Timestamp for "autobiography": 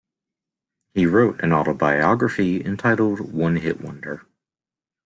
1.53-2.65